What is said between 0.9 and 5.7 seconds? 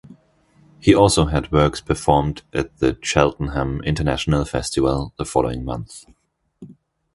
also had works performed at the Cheltenham International Festival the following